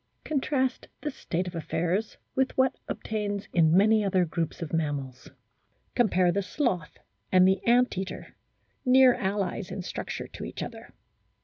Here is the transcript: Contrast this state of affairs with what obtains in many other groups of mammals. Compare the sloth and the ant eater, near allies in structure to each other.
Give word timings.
Contrast 0.23 0.87
this 1.01 1.13
state 1.13 1.45
of 1.47 1.53
affairs 1.53 2.17
with 2.33 2.57
what 2.57 2.75
obtains 2.87 3.47
in 3.53 3.77
many 3.77 4.03
other 4.03 4.25
groups 4.25 4.63
of 4.63 4.73
mammals. 4.73 5.29
Compare 5.93 6.31
the 6.31 6.41
sloth 6.41 6.97
and 7.31 7.47
the 7.47 7.61
ant 7.67 7.95
eater, 7.99 8.35
near 8.83 9.13
allies 9.13 9.69
in 9.69 9.83
structure 9.83 10.27
to 10.27 10.43
each 10.43 10.63
other. 10.63 10.91